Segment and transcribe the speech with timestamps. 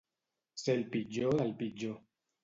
[0.61, 1.93] Ser el pitjor del pitjor.